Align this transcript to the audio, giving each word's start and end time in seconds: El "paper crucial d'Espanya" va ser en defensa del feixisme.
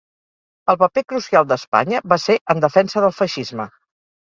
El 0.73 0.79
"paper 0.83 1.03
crucial 1.13 1.45
d'Espanya" 1.51 2.01
va 2.15 2.19
ser 2.25 2.39
en 2.55 2.65
defensa 2.67 3.07
del 3.07 3.17
feixisme. 3.21 3.71